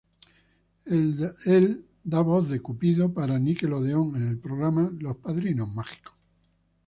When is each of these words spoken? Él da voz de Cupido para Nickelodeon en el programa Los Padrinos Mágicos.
Él 1.45 1.85
da 2.03 2.21
voz 2.21 2.49
de 2.49 2.59
Cupido 2.59 3.13
para 3.13 3.37
Nickelodeon 3.37 4.15
en 4.15 4.29
el 4.29 4.39
programa 4.39 4.91
Los 4.97 5.17
Padrinos 5.17 5.71
Mágicos. 5.75 6.15